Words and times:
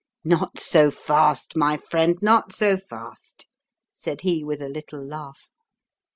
"Not 0.23 0.57
so 0.57 0.89
fast, 0.89 1.55
my 1.55 1.77
friend, 1.77 2.17
not 2.23 2.51
so 2.53 2.75
fast," 2.75 3.45
said 3.93 4.21
he 4.21 4.43
with 4.43 4.59
a 4.59 4.67
little 4.67 5.05
laugh. 5.05 5.51